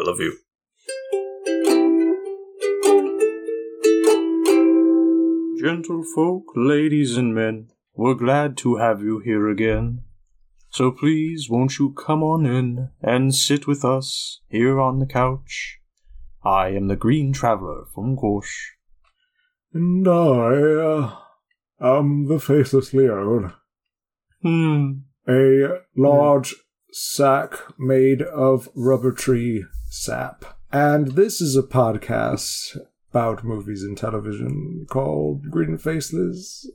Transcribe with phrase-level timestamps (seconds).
[0.00, 0.38] I love you.
[5.62, 10.04] Gentlefolk, ladies and men, we're glad to have you here again.
[10.70, 15.80] So please, won't you come on in and sit with us here on the couch?
[16.42, 18.70] I am the Green Traveler from Gorsh.
[19.74, 21.16] And I uh,
[21.78, 23.52] am the Faceless Leone.
[24.40, 24.92] Hmm.
[25.28, 26.54] A large
[26.90, 30.56] sack made of rubber tree sap.
[30.72, 32.78] And this is a podcast
[33.10, 36.70] about movies and television called Green Faceless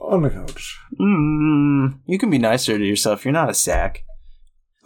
[0.00, 0.78] on the couch.
[0.98, 3.24] Mm, you can be nicer to yourself.
[3.24, 4.04] You're not a sack.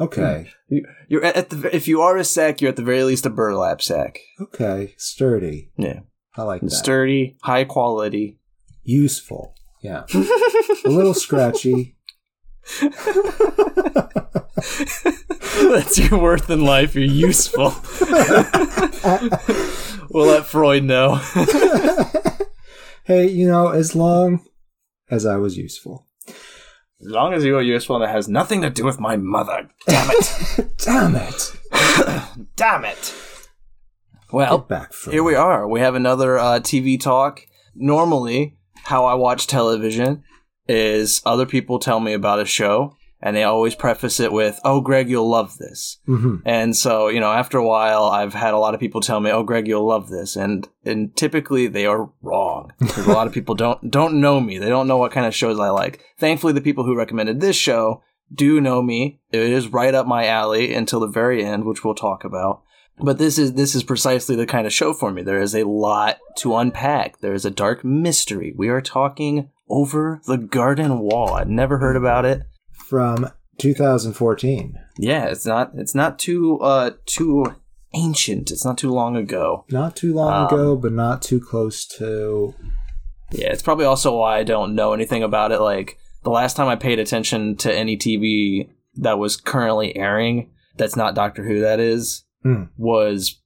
[0.01, 0.51] Okay.
[0.69, 1.75] You, you're at at the.
[1.75, 4.21] If you are a sack, you're at the very least a burlap sack.
[4.41, 4.95] Okay.
[4.97, 5.71] Sturdy.
[5.77, 6.01] Yeah,
[6.37, 6.71] I like that.
[6.71, 8.39] sturdy, high quality.
[8.85, 9.55] Useful.
[9.83, 10.05] Yeah.
[10.15, 11.98] a little scratchy.
[15.71, 16.95] That's your worth in life.
[16.95, 17.73] You're useful.
[20.11, 21.15] we'll let Freud know.
[23.05, 24.45] hey, you know, as long
[25.11, 26.07] as I was useful.
[26.27, 29.71] As long as you are useful and it has nothing to do with my mother.
[29.87, 30.79] Damn it.
[30.79, 31.57] Damn it.
[32.57, 33.15] Damn it.
[34.31, 35.67] Well, Get back from here we are.
[35.67, 37.47] We have another uh, TV talk.
[37.75, 40.25] Normally, how I watch television
[40.69, 44.81] is other people tell me about a show, and they always preface it with, Oh,
[44.81, 45.99] Greg, you'll love this.
[46.07, 49.19] hmm And so, you know, after a while, I've had a lot of people tell
[49.21, 53.27] me, "Oh, Greg, you'll love this," and and typically they are wrong because a lot
[53.27, 54.59] of people don't don't know me.
[54.59, 56.01] They don't know what kind of shows I like.
[56.19, 59.21] Thankfully, the people who recommended this show do know me.
[59.33, 62.63] It is right up my alley until the very end, which we'll talk about.
[63.01, 65.23] But this is this is precisely the kind of show for me.
[65.23, 67.21] There is a lot to unpack.
[67.21, 68.53] There is a dark mystery.
[68.57, 71.35] We are talking over the garden wall.
[71.35, 72.43] I'd never heard about it.
[72.73, 74.79] From 2014.
[74.99, 77.45] Yeah, it's not it's not too uh too
[77.95, 78.51] ancient.
[78.51, 79.65] It's not too long ago.
[79.71, 82.55] Not too long Um, ago, but not too close to.
[83.31, 85.61] Yeah, it's probably also why I don't know anything about it.
[85.61, 90.97] Like the last time I paid attention to any TV that was currently airing, that's
[90.97, 91.61] not Doctor Who.
[91.61, 92.65] That is Hmm.
[92.77, 93.41] was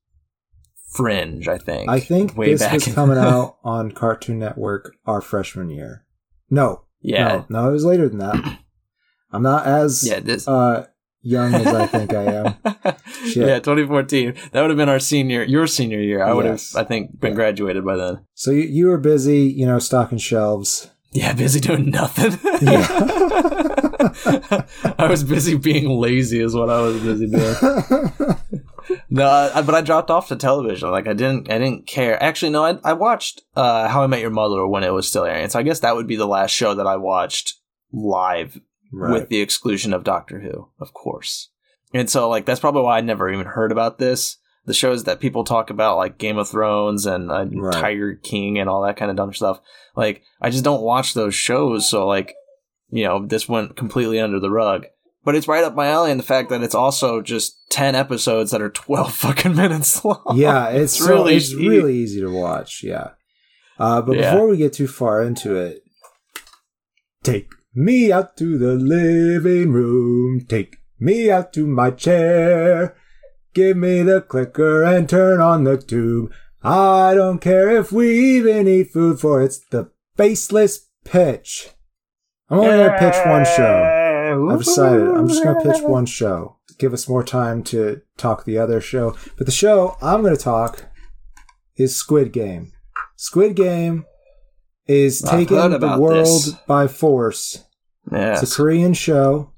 [0.93, 1.49] Fringe.
[1.49, 1.89] I think.
[1.91, 6.05] I think way this back was coming out on Cartoon Network our freshman year.
[6.53, 8.59] No, Yeah, no, no, it was later than that.
[9.33, 10.21] I'm not as yeah.
[10.21, 10.47] This.
[10.47, 10.87] uh,
[11.23, 12.55] young as I think I am.
[13.35, 14.35] Yeah, 2014.
[14.51, 16.23] That would have been our senior, your senior year.
[16.25, 16.73] I would Yes.
[16.75, 17.37] have, I think, been Yeah.
[17.37, 18.27] graduated by then.
[18.35, 20.91] So you, you were busy, you know, stocking shelves.
[21.13, 22.33] Yeah, busy doing nothing.
[22.61, 22.87] Yeah.
[24.99, 27.55] I was busy being lazy, is what I was busy doing.
[29.11, 30.91] No, I, but I dropped off to television.
[30.91, 32.23] Like I didn't, I didn't care.
[32.23, 35.25] Actually, no, I, I watched uh, How I Met Your Mother when it was still
[35.25, 35.49] airing.
[35.49, 37.55] So I guess that would be the last show that I watched
[37.93, 38.61] live,
[38.93, 39.13] right.
[39.13, 41.51] with the exclusion of Doctor Who, of course.
[41.95, 44.39] And so, like, that's probably why I never even heard about this.
[44.65, 47.75] The shows that people talk about, like Game of Thrones and uh, Right.
[47.75, 49.61] Tiger King and all that kind of dumb stuff.
[49.97, 51.91] Like, I just don't watch those shows.
[51.91, 52.35] So, like,
[52.89, 54.87] you know, this went completely under the rug.
[55.25, 58.51] But it's right up my alley in the fact that it's also just 10 episodes
[58.51, 60.23] that are 12 fucking minutes long.
[60.35, 61.69] yeah, it's, It's really it's easy.
[61.69, 62.83] really easy to watch.
[62.83, 63.11] Yeah,
[63.79, 64.33] uh, but Yeah.
[64.33, 65.83] before we get too far into it,
[67.23, 70.45] take me out to the living room.
[70.49, 72.97] Take me out to my chair.
[73.55, 76.33] Give me the clicker and turn on the tube.
[76.63, 81.71] I don't care if we even eat food, for it's the faceless pitch.
[82.49, 84.02] I'm only gonna pitch one show.
[84.33, 86.57] I've decided I'm just going to pitch one show.
[86.79, 89.17] Give us more time to talk the other show.
[89.37, 90.87] But the show I'm going to talk
[91.77, 92.73] is Squid Game.
[93.17, 94.05] Squid Game
[94.87, 96.51] is I've taking the world this.
[96.67, 97.65] by force.
[98.11, 98.33] Yeah.
[98.33, 99.53] It's a Korean show.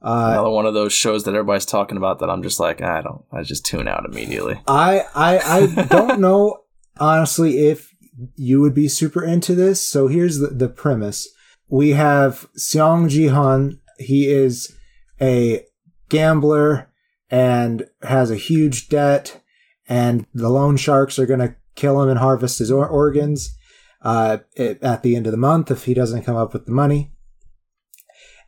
[0.00, 3.02] Uh, Another one of those shows that everybody's talking about that I'm just like, I
[3.02, 4.60] don't, I just tune out immediately.
[4.66, 6.58] I I I don't know
[6.98, 7.94] honestly if
[8.36, 9.80] you would be super into this.
[9.80, 11.28] So here's the, the premise.
[11.68, 13.80] We have Seong Gi-hun.
[14.02, 14.76] He is
[15.20, 15.64] a
[16.08, 16.90] gambler
[17.30, 19.40] and has a huge debt
[19.88, 23.56] and the loan sharks are going to kill him and harvest his or- organs
[24.02, 26.72] uh, at at the end of the month if he doesn't come up with the
[26.72, 27.12] money.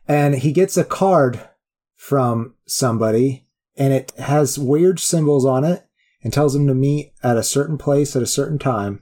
[0.07, 1.49] And he gets a card
[1.95, 5.87] from somebody and it has weird symbols on it
[6.23, 9.01] and tells him to meet at a certain place at a certain time.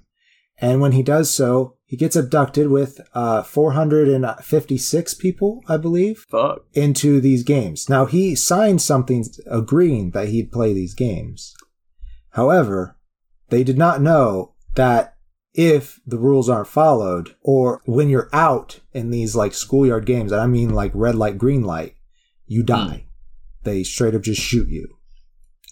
[0.63, 6.63] And when he does so, he gets abducted with uh, 456 people, I believe, Fuck.
[6.74, 7.89] into these games.
[7.89, 11.54] Now, he signed something agreeing that he'd play these games.
[12.31, 12.98] However,
[13.50, 15.15] they did not know that
[15.54, 20.42] if the rules aren't followed, or when you're out in these like schoolyard games, and
[20.42, 21.95] I mean like red light, green light,
[22.48, 23.06] you die.
[23.63, 24.98] They straight up just shoot you.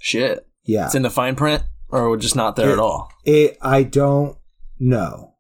[0.02, 0.48] Shit.
[0.64, 0.86] Yeah.
[0.86, 3.10] It's in the fine print, or just not there It- at all.
[3.26, 4.38] It I don't
[4.82, 5.36] know,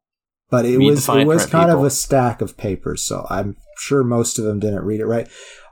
[0.49, 4.03] but it Read was it was kind of a stack of papers, so I'm sure
[4.03, 5.27] most of them didn't read it right.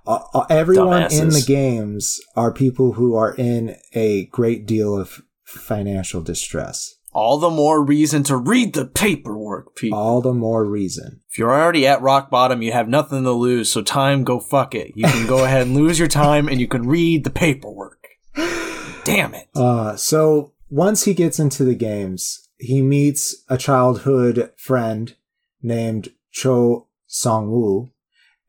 [0.07, 5.21] Uh, uh, everyone in the games are people who are in a great deal of
[5.44, 6.95] financial distress.
[7.12, 9.98] All the more reason to read the paperwork, people.
[9.98, 11.21] All the more reason.
[11.30, 14.75] If you're already at rock bottom, you have nothing to lose, so time go fuck
[14.75, 14.94] it.
[14.95, 18.07] You can go ahead and lose your time and you can read the paperwork.
[19.04, 19.48] Damn it.
[19.56, 25.16] Uh, so once he gets into the games, he meets a childhood friend
[25.62, 27.90] named Cho Sang Woo,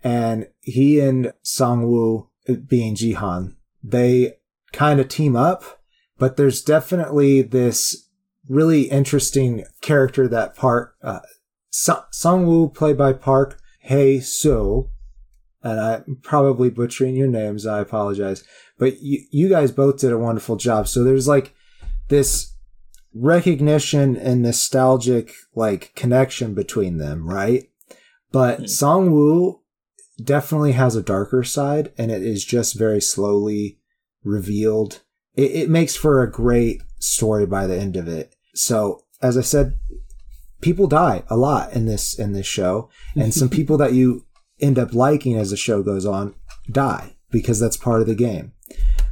[0.03, 2.29] and he and Sang Woo,
[2.67, 4.35] being Jihan, they
[4.73, 5.81] kind of team up.
[6.19, 8.09] But there's definitely this
[8.47, 11.21] really interesting character that Park uh,
[11.71, 14.91] Song Song Woo, played by Park Hae Soo,
[15.63, 17.67] and I'm probably butchering your names.
[17.67, 18.45] I apologize
[18.81, 20.89] but you, you guys both did a wonderful job.
[20.89, 21.55] So there's like
[22.09, 22.56] this
[23.15, 27.69] recognition and nostalgic like connection between them, right?
[28.33, 28.67] But Hmm.
[28.67, 29.61] Sang Woo
[30.23, 33.79] definitely has a darker side and it is just very slowly
[34.23, 35.01] revealed.
[35.35, 38.35] It, it makes for a great story by the end of it.
[38.55, 39.79] So as I said,
[40.61, 44.27] people die a lot in this, in this show and some people that you
[44.61, 46.35] end up liking as the show goes on
[46.71, 48.53] die because that's part of the game.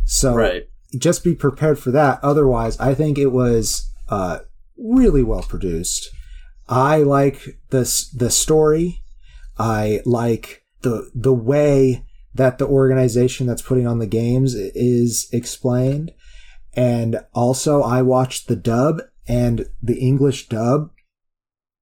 [0.04, 0.68] So Right.
[0.96, 2.20] Just be prepared for that.
[2.22, 4.40] Otherwise, I think it was uh,
[4.76, 6.08] really well produced.
[6.68, 7.82] I like the
[8.14, 9.02] the story.
[9.58, 12.04] I like the the way
[12.34, 16.12] that the organization that's putting on the games is explained,
[16.74, 20.90] and also I watched the dub and the English dub.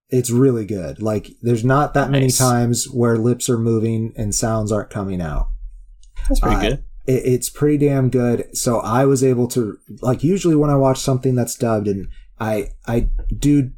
[0.09, 1.03] It's really good.
[1.03, 5.49] Like there's not that many times where lips are moving and sounds aren't coming out
[6.29, 6.85] That's pretty Uh, good.
[7.07, 8.57] It, it's pretty damn good.
[8.57, 12.09] So I was able to like usually when I watch something that's dubbed and
[12.39, 13.71] I I do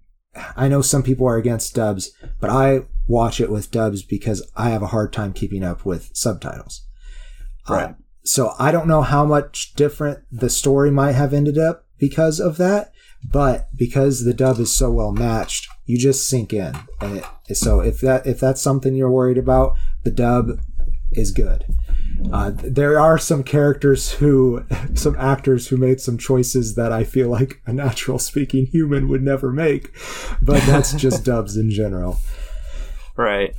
[0.57, 4.71] I know some people are against dubs, but I watch it with dubs because I
[4.71, 6.85] have a hard time keeping up with subtitles.
[7.69, 7.95] Uh, Right.
[8.25, 12.57] so I don't know how much different the story might have ended up because of
[12.59, 12.93] that,
[13.25, 16.75] but because the dub is so well matched, you just sink in.
[17.01, 19.75] And it, so if that if that's something you're worried about,
[20.05, 20.61] the dub
[21.13, 21.65] is good.
[22.33, 27.29] Uh, there are some characters who, some actors who made some choices that I feel
[27.29, 29.93] like a natural speaking human would never make,
[30.43, 32.19] but that's just dubs in general.
[33.17, 33.55] Right.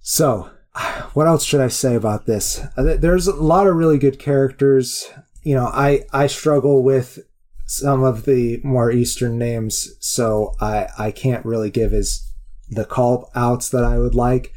[0.00, 0.50] So,
[1.14, 2.60] what else should I say about this?
[2.76, 5.10] Uh, There's a lot of really good characters.
[5.42, 7.18] You know, I I struggle with
[7.66, 12.26] some of the more Eastern names, so I I can't really give as
[12.68, 14.52] the call outs that I would like.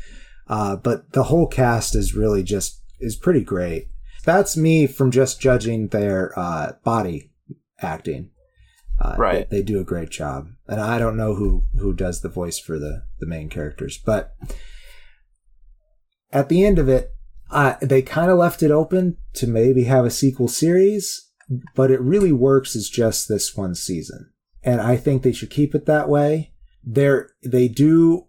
[0.47, 3.87] Uh, but the whole cast is really just is pretty great.
[4.25, 7.31] That's me from just judging their uh, body
[7.81, 8.29] acting.
[8.99, 9.49] Uh, Right.
[9.49, 12.59] They, they do a great job, and I don't know who who does the voice
[12.59, 14.35] for the the main characters, but
[16.31, 17.11] at the end of it,
[17.51, 21.29] uh, they kind of left it open to maybe have a sequel series,
[21.75, 24.31] but it really works as just this one season,
[24.63, 26.51] and I think they should keep it that way.
[26.83, 28.27] There, they do.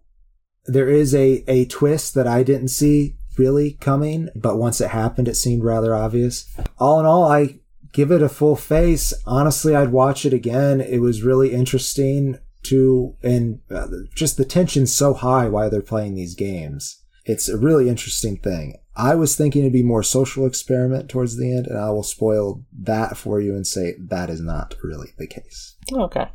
[0.66, 5.28] There is a a twist that I didn't see really coming, but once it happened,
[5.28, 6.48] it seemed rather obvious.
[6.78, 7.60] All in all, I
[7.92, 9.14] give it a full face.
[9.26, 10.80] Honestly, I'd watch it again.
[10.80, 16.14] It was really interesting to, and uh, just the tension's so high while they're playing
[16.14, 17.02] these games.
[17.24, 18.76] It's a really interesting thing.
[18.96, 22.62] I was thinking it'd be more social experiment towards the end, and I will spoil
[22.82, 25.74] that for you and say that is not really the case.
[25.92, 26.26] Okay.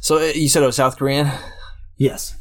[0.00, 1.30] So uh, you said it was South Korean?
[1.96, 2.36] Yes.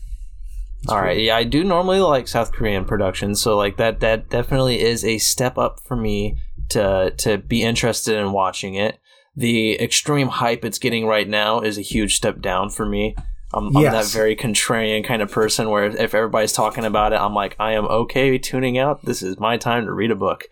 [0.87, 1.19] All right.
[1.19, 5.17] Yeah, I do normally like South Korean productions, so like that that definitely is a
[5.17, 6.37] step up for me
[6.69, 8.99] to to be interested in watching it.
[9.35, 13.15] The extreme hype it's getting right now is a huge step down for me.
[13.53, 17.33] I'm, I'm that very contrarian kind of person where if everybody's talking about it, I'm
[17.33, 19.03] like, I am okay tuning out.
[19.03, 20.43] This is my time to read a book,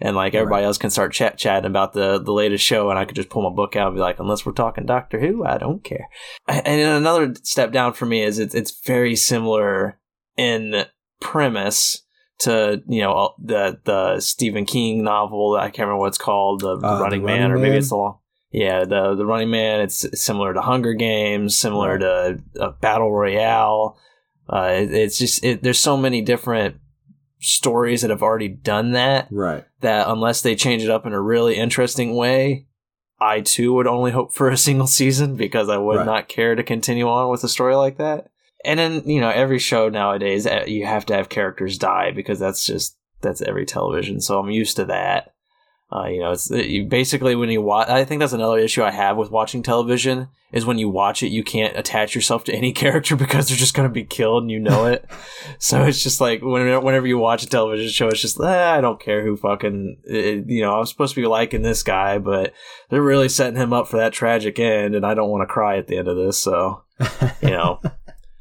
[0.00, 3.04] and like everybody else can start chat chatting about the the latest show, and I
[3.04, 5.58] could just pull my book out and be like, unless we're talking Doctor Who, I
[5.58, 6.08] don't care.
[6.48, 9.98] And another step down for me is it's it's very similar
[10.36, 10.86] in
[11.20, 12.02] premise
[12.38, 15.56] to you know the the Stephen King novel.
[15.56, 17.76] I can't remember what it's called, the, the Uh, The Running Man, Running or maybe
[17.76, 18.18] it's the long.
[18.56, 19.82] Yeah, the the Running Man.
[19.82, 23.98] It's similar to Hunger Games, similar to uh, Battle Royale.
[24.48, 26.76] Uh, it, it's just it, there's so many different
[27.38, 29.62] stories that have already done that Right.
[29.82, 32.66] that unless they change it up in a really interesting way,
[33.20, 36.06] I too would only hope for a single season because I would Right.
[36.06, 38.28] not care to continue on with a story like that.
[38.64, 42.38] And then, you know, every show nowadays, uh, you have to have characters die because
[42.38, 44.22] that's just, that's every television.
[44.22, 45.34] So I'm used to that.
[45.92, 47.88] Uh, you know, it's you basically when you watch.
[47.88, 51.28] I think that's another issue I have with watching television is when you watch it,
[51.28, 54.50] you can't attach yourself to any character because they're just going to be killed and
[54.50, 55.08] you know it.
[55.58, 58.80] so it's just like whenever, whenever you watch a television show, it's just eh, I
[58.80, 60.72] don't care who fucking it, you know.
[60.72, 62.52] I'm supposed to be liking this guy, but
[62.90, 65.78] they're really setting him up for that tragic end, and I don't want to cry
[65.78, 66.36] at the end of this.
[66.36, 66.82] So
[67.40, 67.80] you know,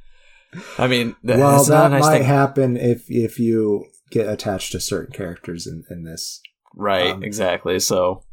[0.80, 2.28] I mean, well, that nice might thing.
[2.28, 6.42] happen if if you get attached to certain characters in, in this.
[6.75, 7.79] Right, um, exactly.
[7.79, 8.24] So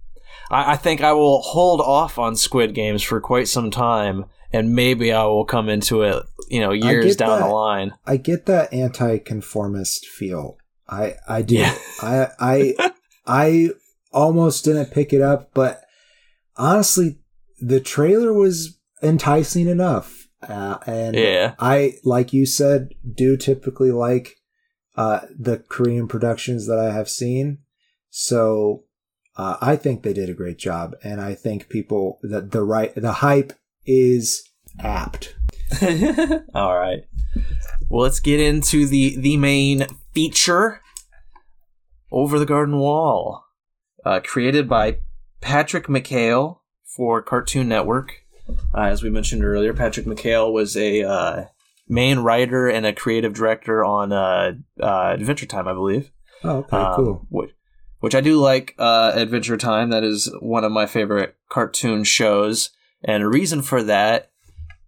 [0.50, 4.75] I, I, think I will hold off on Squid Games for quite some time, and
[4.75, 7.92] maybe I will come into it, you know, years down that, the line.
[8.06, 10.58] I get that anti-conformist feel.
[10.88, 11.56] I I do.
[11.56, 11.76] Yeah.
[12.00, 12.92] I I
[13.26, 13.70] I
[14.12, 15.82] almost didn't pick it up, but
[16.56, 17.18] honestly,
[17.61, 20.28] the trailer was enticing enough.
[20.42, 21.54] Uh, and yeah.
[21.58, 24.37] I, like you said, do typically like
[24.96, 27.58] uh, the Korean productions that I have seen.
[28.14, 28.85] So
[29.37, 32.95] uh, I think they did a great job, and I think people that the right
[32.95, 33.54] the hype
[33.87, 35.35] is apt.
[36.54, 37.04] All right.
[37.88, 40.81] Well, let's get into the the main feature.
[42.11, 43.47] Over the Garden Wall,
[44.04, 44.99] uh, created by
[45.40, 48.12] Patrick McHale for Cartoon Network.
[48.75, 51.45] Uh, as we mentioned earlier, Patrick McHale was a uh,
[51.88, 56.11] main writer and a creative director on uh, uh, Adventure Time, I believe.
[56.45, 57.26] Oh, okay, um, cool.
[58.02, 59.90] Which, I do like uh, Adventure Time.
[59.90, 62.71] That is one of my favorite cartoon shows.
[63.04, 64.32] And a reason for that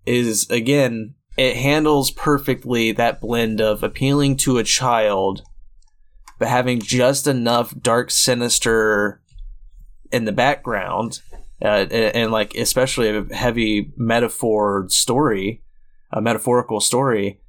[0.04, 5.42] is, again, it handles perfectly that blend of appealing to a child,
[6.40, 9.22] but having just enough dark, sinister
[10.10, 11.20] in the background
[11.62, 15.62] uh, and, and, like especially a heavy metaphor story,
[16.10, 17.40] a metaphorical story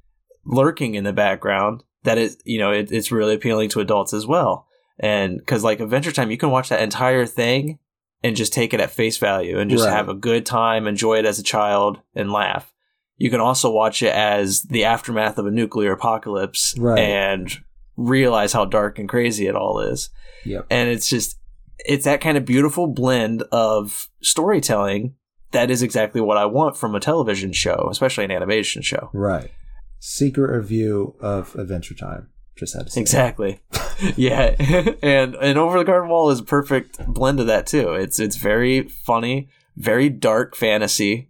[0.44, 4.26] lurking in the background that is you know it, it's really appealing to adults as
[4.26, 4.65] well.
[4.98, 7.78] And because like Adventure Time, you can watch that entire thing
[8.22, 9.94] and just take it at face value and just right.
[9.94, 12.72] have a good time, enjoy it as a child, and laugh.
[13.18, 16.98] You can also watch it as the aftermath of a nuclear apocalypse right.
[16.98, 17.50] and
[17.96, 20.10] realize how dark and crazy it all is.
[20.44, 20.66] Yep.
[20.70, 21.38] And it's just
[21.78, 25.14] it's that kind of beautiful blend of storytelling
[25.52, 29.10] that is exactly what I want from a television show, especially an animation show.
[29.12, 29.50] Right.
[29.98, 32.28] Secret review of Adventure Time.
[32.56, 33.00] Just had to say.
[33.00, 33.60] Exactly.
[34.16, 34.54] yeah.
[35.02, 37.92] and and Over the Garden Wall is a perfect blend of that too.
[37.92, 41.28] It's it's very funny, very dark fantasy.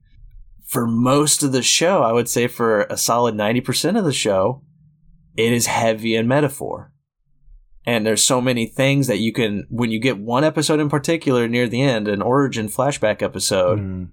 [0.64, 4.64] For most of the show, I would say for a solid 90% of the show,
[5.36, 6.92] it is heavy in metaphor
[7.86, 11.48] and there's so many things that you can when you get one episode in particular
[11.48, 14.08] near the end an origin flashback episode mm.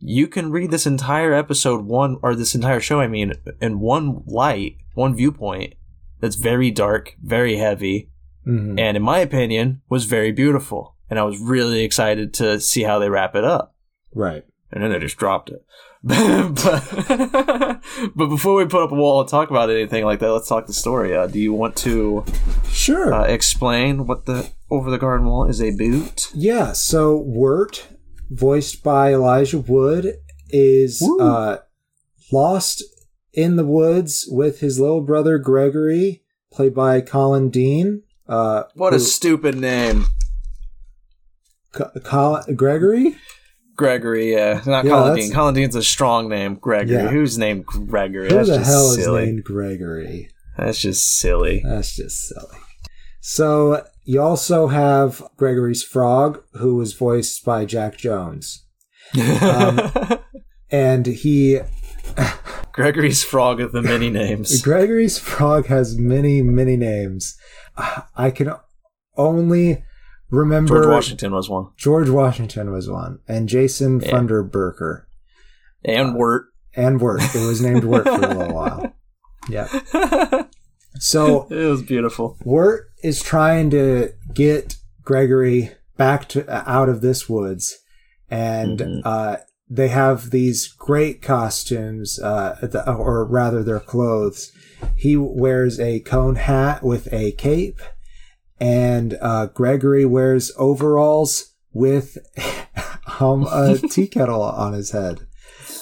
[0.00, 4.22] you can read this entire episode one or this entire show i mean in one
[4.26, 5.74] light one viewpoint
[6.20, 8.10] that's very dark very heavy
[8.46, 8.78] mm-hmm.
[8.78, 12.98] and in my opinion was very beautiful and i was really excited to see how
[12.98, 13.74] they wrap it up
[14.14, 15.64] right and then they just dropped it
[16.06, 17.80] but
[18.14, 20.66] but before we put up a wall and talk about anything like that, let's talk
[20.66, 21.16] the story.
[21.16, 22.22] Uh, do you want to
[22.68, 26.30] sure uh, explain what the Over the Garden Wall is a boot?
[26.34, 26.72] Yeah.
[26.72, 27.86] So Wirt,
[28.28, 30.16] voiced by Elijah Wood,
[30.50, 31.56] is uh,
[32.30, 32.84] lost
[33.34, 36.22] in the woods with his little brother Gregory,
[36.52, 38.02] played by Colin Dean.
[38.28, 40.06] Uh, what who, a stupid name.
[41.72, 43.16] Colin Gregory.
[43.76, 45.32] Gregory, yeah, not yeah, Colin Dean.
[45.32, 46.54] Colin Dean's a strong name.
[46.54, 47.08] Gregory, yeah.
[47.08, 48.28] who's named Gregory?
[48.28, 49.22] Who that's the hell silly.
[49.22, 50.30] is named Gregory?
[50.56, 51.62] That's just silly.
[51.64, 52.58] That's just silly.
[53.20, 58.64] So you also have Gregory's frog, who was voiced by Jack Jones,
[59.42, 59.80] um,
[60.70, 61.60] and he.
[62.74, 64.60] Gregory's frog of the many names.
[64.62, 67.36] Gregory's frog has many, many names.
[68.16, 68.52] I can
[69.16, 69.84] only
[70.28, 71.68] remember George Washington was one.
[71.76, 74.10] George Washington was one, and Jason yeah.
[74.10, 75.04] Funderburker,
[75.84, 77.22] and uh, Wirt, and Wirt.
[77.34, 78.92] It was named Wirt for a little while.
[79.48, 79.68] Yeah.
[81.00, 82.38] So it was beautiful.
[82.44, 87.78] Wirt is trying to get Gregory back to out of this woods,
[88.30, 89.00] and mm-hmm.
[89.04, 89.36] uh,
[89.68, 94.52] they have these great costumes, uh, the, or rather, their clothes.
[94.96, 97.80] He wears a cone hat with a cape
[98.60, 102.18] and uh, Gregory wears overalls with
[103.20, 105.26] um, a tea kettle on his head.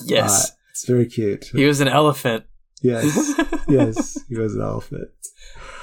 [0.05, 1.47] Yes, uh, it's very cute.
[1.53, 2.45] He was an elephant.
[2.81, 3.35] Yes,
[3.69, 5.11] yes, he was an elephant.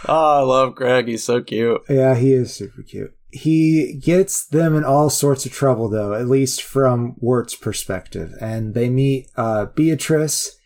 [0.08, 1.08] Oh, I love Greg.
[1.08, 1.82] He's so cute.
[1.88, 3.16] Yeah, he is super cute.
[3.32, 8.34] He gets them in all sorts of trouble, though, at least from Wirt's perspective.
[8.42, 10.58] And they meet uh, Beatrice,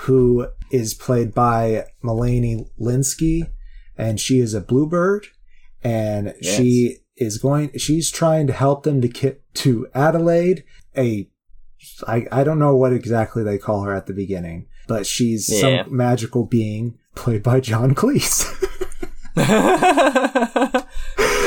[0.00, 3.50] who is played by Melanie Lynskey,
[3.96, 5.26] and she is a bluebird
[5.82, 6.56] and yes.
[6.56, 7.70] she is going.
[7.76, 10.64] She's trying to help them to get to Adelaide.
[10.96, 11.28] A
[12.06, 15.84] I I don't know what exactly they call her at the beginning, but she's Yeah.
[15.84, 18.46] some magical being played by John Cleese.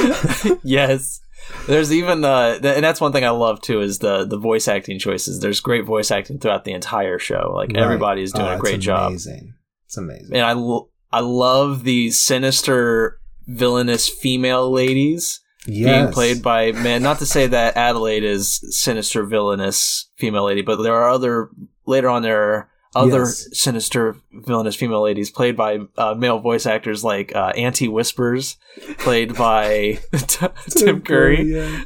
[0.63, 1.19] yes.
[1.67, 4.37] There's even uh, the, th- and that's one thing I love too is the the
[4.37, 5.39] voice acting choices.
[5.41, 7.51] There's great voice acting throughout the entire show.
[7.53, 7.77] Like Right.
[7.83, 9.13] everybody's doing Oh, a it's great job.
[9.13, 9.53] It's amazing.
[9.85, 10.35] It's amazing.
[10.35, 17.25] And I I love the sinister villainous female ladies being played by man not to
[17.25, 21.49] say that Adelaide is sinister villainous female lady, but there are other
[21.85, 23.47] later on there are other Yes.
[23.53, 28.57] sinister villainous female ladies played by uh, male voice actors like uh, Auntie Whispers,
[28.99, 31.83] played by T- Tim Curry, yeah.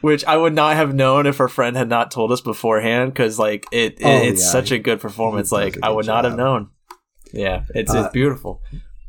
[0.00, 3.38] which I would not have known if our friend had not told us beforehand because
[3.38, 4.50] like it, it Oh, it's yeah.
[4.50, 5.50] such a good performance.
[5.52, 6.70] Like a I good would not have known.
[7.32, 8.60] Yeah, it's Uh, it's beautiful.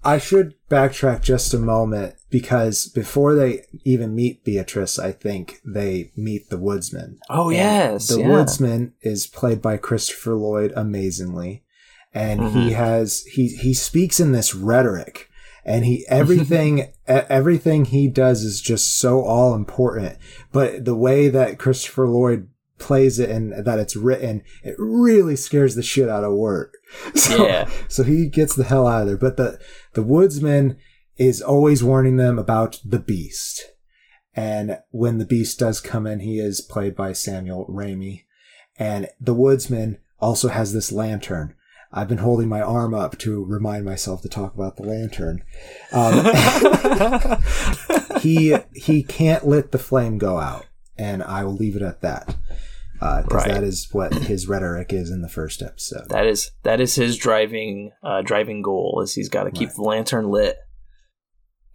[0.03, 6.11] I should backtrack just a moment because before they even meet Beatrice, I think they
[6.15, 7.19] meet the woodsman.
[7.29, 8.29] Oh And yes, the yeah.
[8.29, 11.63] woodsman is played by Christopher Lloyd amazingly,
[12.13, 12.73] and he Mhm.
[12.73, 15.27] has he he speaks in this rhetoric,
[15.65, 20.17] and he everything everything he does is just so all important.
[20.51, 22.47] But the way that Christopher Lloyd
[22.77, 26.71] plays it and that it's written, it really scares the shit out of Wirt.
[27.15, 27.69] So, Yeah.
[27.87, 29.17] so he gets the hell out of there.
[29.17, 29.59] But the
[29.93, 30.77] the woodsman
[31.21, 33.71] is always warning them about the beast.
[34.33, 38.23] And when the beast does come in, he is played by Samuel Ramey.
[38.79, 41.53] And the woodsman also has this lantern.
[41.93, 45.43] I've been holding my arm up to remind myself to talk about the lantern.
[45.91, 46.25] Um,
[48.21, 50.65] he he can't let the flame go out,
[50.97, 52.35] and I will leave it at that.
[52.93, 53.47] Because Right.
[53.49, 56.07] that is what his rhetoric is in the first episode.
[56.09, 59.01] That is that is his driving uh, driving goal.
[59.03, 59.75] Is he's got to keep Right.
[59.75, 60.57] the lantern lit.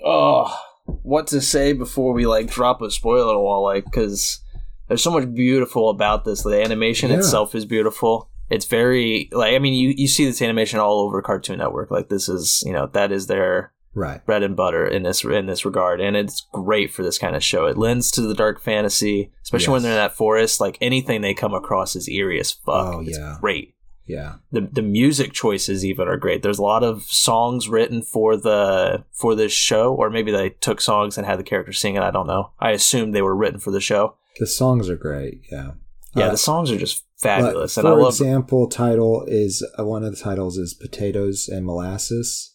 [0.04, 0.54] Oh,
[1.02, 3.62] what to say before we like drop a spoiler wall?
[3.64, 4.40] Like, because
[4.88, 6.42] there's so much beautiful about this.
[6.42, 7.18] The animation Yeah.
[7.18, 8.28] itself is beautiful.
[8.48, 11.90] It's very like I mean you you see this animation all over Cartoon Network.
[11.90, 14.24] Like this is you know that is their Right.
[14.26, 17.42] bread and butter in this in this regard, and it's great for this kind of
[17.42, 17.64] show.
[17.66, 20.60] It lends to the dark fantasy, especially when they're in that forest.
[20.60, 22.94] Like anything they come across is eerie as fuck.
[22.94, 23.38] Oh, It's yeah.
[23.40, 23.74] great
[24.06, 24.34] Yeah.
[24.52, 26.42] the the music choices even are great.
[26.42, 30.80] There's a lot of songs written for the for this show, or maybe they took
[30.80, 32.02] songs and had the characters sing it.
[32.02, 32.52] I don't know.
[32.60, 34.14] I assume they were written for the show.
[34.38, 35.40] The songs are great.
[35.50, 35.72] Yeah.
[36.14, 38.08] Yeah, Uh, the songs are just fabulous, for and I love.
[38.14, 42.54] example, title is uh, one of the titles is potatoes and molasses,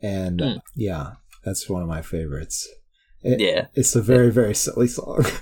[0.00, 0.60] and Mm.
[0.74, 2.66] yeah, that's one of my favorites.
[3.22, 5.24] It- yeah, It's a very very silly song.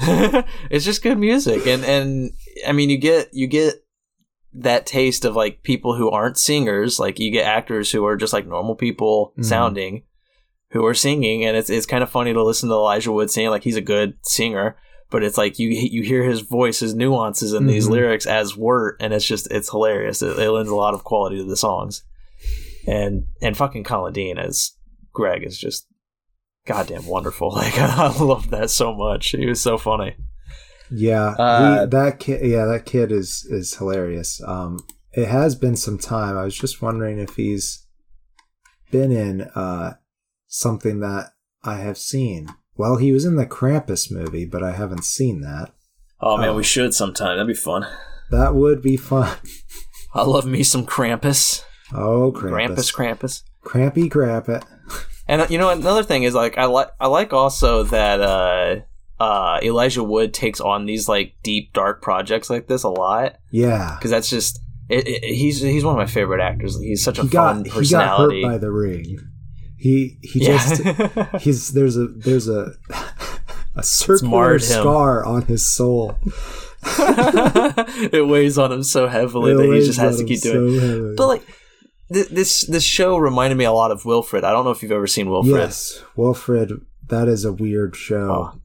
[0.70, 2.30] it's just good music, and and
[2.66, 3.83] I mean you get you get
[4.56, 8.32] that taste of like people who aren't singers, like you get actors who are just
[8.32, 9.44] like normal people Mhm.
[9.44, 10.02] sounding,
[10.70, 13.48] who are singing, and it's it's kind of funny to listen to Elijah Wood sing.
[13.48, 14.76] Like he's a good singer,
[15.10, 17.90] but it's like you you hear his voice, his nuances in these Mhm.
[17.92, 20.22] lyrics as Wirt, and it's just it's hilarious.
[20.22, 22.04] It, it lends a lot of quality to the songs,
[22.86, 24.72] and and fucking Colin Dean as
[25.12, 25.86] Greg is just
[26.66, 27.50] goddamn wonderful.
[27.56, 29.30] Like I love that so much.
[29.30, 30.16] He was so funny.
[30.94, 32.44] Yeah, Uh, that kid.
[32.46, 34.40] Yeah, that kid is is hilarious.
[34.46, 34.78] Um,
[35.12, 36.36] it has been some time.
[36.38, 37.86] I was just wondering if he's
[38.90, 39.94] been in uh
[40.46, 41.30] something that
[41.64, 42.48] I have seen.
[42.76, 45.72] Well, he was in the Krampus movie, but I haven't seen that.
[46.20, 46.56] Oh man, Oh.
[46.56, 47.36] we should sometime.
[47.36, 47.86] That'd be fun.
[48.30, 49.36] That would be fun.
[50.14, 51.62] I love me some Krampus.
[51.92, 52.92] Oh, Krampus, Krampus.
[52.92, 53.42] Krampus.
[53.62, 54.62] Crampy Krampus.
[55.28, 58.80] And uh, you know another thing is like I like I like also that uh
[59.20, 63.94] uh Elijah Wood takes on these like deep dark projects like this a lot Yeah.
[63.98, 66.78] because that's just it, it, he's he's one of my favorite actors.
[66.80, 69.18] He's such a He fun got he got hurt by the ring.
[69.78, 70.58] He he yeah.
[70.58, 70.82] just
[71.44, 72.72] he's there's a there's a
[73.76, 76.16] a circular scar on his soul.
[76.86, 80.78] it weighs on him so heavily It that he just has to keep doing.
[80.80, 81.14] so.
[81.16, 81.46] But like
[82.12, 84.44] th- this this show reminded me a lot of Wilfred.
[84.44, 85.56] I don't know if you've ever seen Wilfred.
[85.56, 86.72] yes, Wilfred.
[87.08, 88.52] That is a weird show.
[88.54, 88.60] Oh,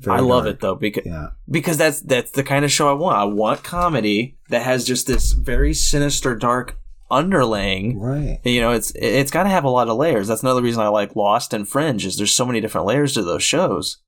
[0.00, 0.54] Very I love dark.
[0.56, 1.28] it though because Yeah.
[1.50, 3.18] because that's that's the kind of show I want.
[3.18, 6.78] I want comedy that has just this very sinister, dark
[7.10, 7.94] underlaying.
[7.96, 8.40] Right.
[8.44, 10.28] You know, it's it's got to have a lot of layers.
[10.28, 12.06] That's another reason I like Lost and Fringe.
[12.06, 13.98] Is there's so many different layers to those shows,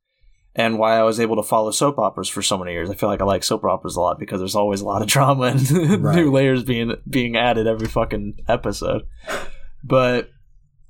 [0.54, 2.88] and why I was able to follow soap operas for so many years.
[2.88, 5.08] I feel like I like soap operas a lot because there's always a lot of
[5.08, 5.70] drama and
[6.02, 6.16] Right.
[6.16, 9.02] new layers being being added every fucking episode.
[9.84, 10.30] But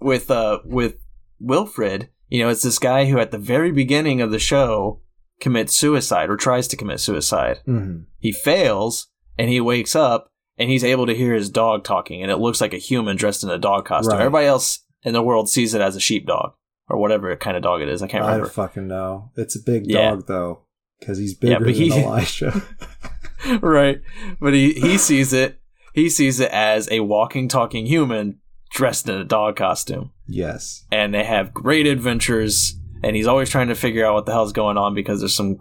[0.00, 0.96] with uh with
[1.40, 5.00] Wilfred, you know, it's this guy who at the very beginning of the show
[5.40, 7.58] commits suicide or tries to commit suicide.
[7.66, 12.22] hmm He fails and he wakes up and he's able to hear his dog talking
[12.22, 14.12] and it looks like a human dressed in a dog costume.
[14.14, 14.20] Right.
[14.20, 16.52] Everybody else in the world sees it as a sheepdog.
[16.88, 18.02] or whatever kind of dog it is.
[18.02, 18.44] I can't remember.
[18.46, 19.30] don't fucking know.
[19.36, 20.10] It's a big Yeah.
[20.10, 20.62] dog though,
[21.00, 22.62] because he's Yeah, bigger but he- than Elijah.
[23.62, 24.00] right.
[24.40, 25.60] But he, he sees it.
[25.94, 28.40] He sees it as a walking, talking human
[28.70, 30.10] dressed in a dog costume.
[30.32, 30.84] Yes.
[30.90, 32.78] And they have great adventures.
[33.04, 35.58] And he's always trying to figure out what the hell's going on because there's some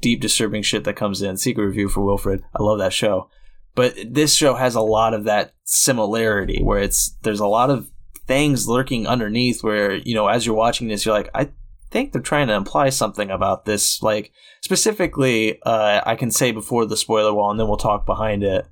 [0.00, 1.36] deep, disturbing shit that comes in.
[1.36, 2.42] Secret review for Wilfred.
[2.54, 3.30] I love that show.
[3.74, 7.90] But this show has a lot of that similarity where it's there's a lot of
[8.26, 11.50] things lurking underneath where, you know, as you're watching this, you're like, I
[11.90, 14.02] think they're trying to imply something about this.
[14.02, 18.42] Like, specifically, uh, I can say before the spoiler wall, and then we'll talk behind
[18.42, 18.66] it.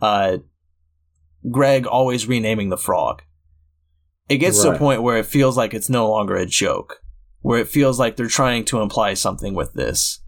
[0.00, 0.38] Uh,
[1.50, 3.22] Greg always renaming the frog.
[4.28, 7.02] It gets to a point where it feels like it's no longer a joke,
[7.40, 10.20] where it feels like they're trying to imply something with this,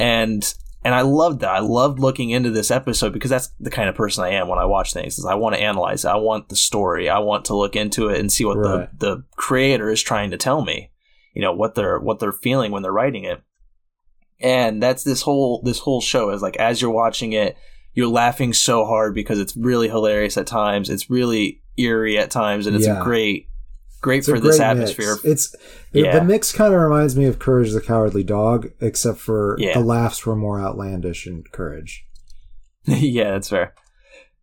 [0.00, 1.50] and and I loved that.
[1.50, 4.58] I loved looking into this episode because that's the kind of person I am when
[4.58, 5.18] I watch things.
[5.18, 6.08] Is I want to analyze it.
[6.08, 7.08] I want the story.
[7.08, 8.88] I want to look into it and see what Right.
[8.98, 10.90] the the creator is trying to tell me.
[11.34, 13.42] You know what they're what they're feeling when they're writing it
[14.40, 17.56] and that's this whole this whole show is like as you're watching it
[17.94, 22.66] you're laughing so hard because it's really hilarious at times it's really eerie at times
[22.66, 23.00] and it's Yeah.
[23.00, 23.48] a great
[24.00, 25.24] great It's for this great atmosphere Mix.
[25.24, 25.56] It's
[25.92, 26.18] the- Yeah.
[26.18, 29.74] the mix kind of reminds me of Courage the Cowardly Dog, except for Yeah.
[29.74, 32.04] the laughs were more outlandish in Courage.
[32.84, 33.74] yeah that's fair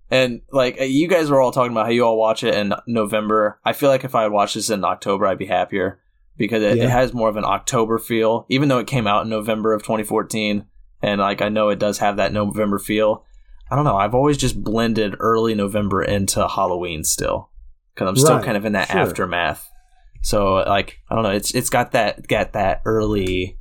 [0.10, 2.74] and like uh, you guys were all talking about how you all watch it in
[2.88, 6.00] november i feel like if i had watched this in october i'd be happier
[6.38, 9.30] because it, it has more of an october feel even though it came out in
[9.30, 10.66] november of 2014
[11.02, 13.26] and like i know it does have that november feel
[13.72, 17.50] i don't know i've always just blended early november into halloween still
[17.94, 19.02] because i'm still Right, kind of in that sure.
[19.02, 19.70] aftermath
[20.22, 23.58] so like i don't know it's it's got that got that early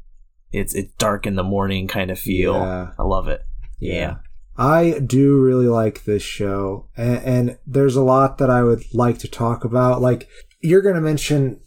[0.53, 2.93] it's it's dark in the morning kind of feel Yeah.
[2.99, 3.43] i love it
[3.81, 4.17] yeah.
[4.61, 9.19] I do really like this show, and, and there's a lot that I would like
[9.19, 10.01] to talk about.
[10.01, 10.29] Like,
[10.61, 11.61] you're going to mention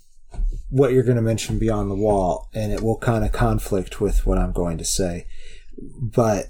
[0.69, 4.25] what you're going to mention beyond the wall, and it will kind of conflict with
[4.27, 5.25] what I'm going to say.
[6.01, 6.47] But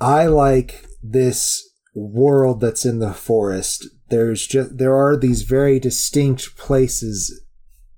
[0.00, 3.86] I like this world that's in the forest.
[4.08, 7.42] There's just there are these very distinct places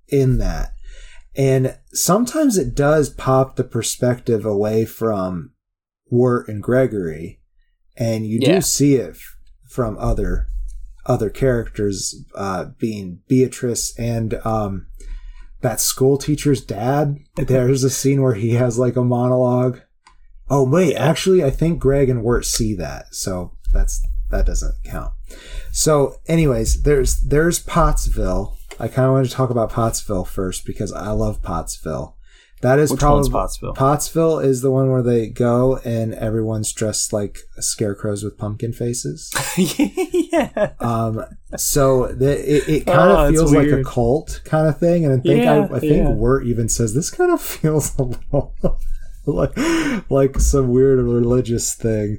[0.09, 0.73] in that.
[1.37, 5.53] And sometimes it does pop the perspective away from
[6.11, 7.41] Wirt and Gregory,
[7.97, 8.57] and you Yeah.
[8.57, 9.17] do see it
[9.69, 10.47] from other
[11.07, 14.87] other characters, uh, being Beatrice and um,
[15.63, 17.17] that school teacher's dad.
[17.37, 19.81] There's a scene where he has like a monologue.
[20.51, 25.13] Oh wait, actually, I think Greg and Wirt see that, so that's that doesn't count.
[25.73, 28.57] So, anyways, there's there's Pottsville.
[28.81, 32.15] I kind of wanted to talk about Pottsville first because I love Pottsville.
[32.61, 33.73] That is Which probably Pottsville?
[33.75, 39.31] Pottsville is the one where they go and everyone's dressed like scarecrows with pumpkin faces.
[39.57, 40.73] yeah.
[40.81, 41.25] Um,
[41.57, 45.05] so the, it, it kind Oh, of it's feels like a cult kind of thing,
[45.05, 46.11] and I think Yeah, I, I think yeah.
[46.11, 48.55] Wirt even says this kind of feels a little
[49.35, 52.19] like like some weird religious thing.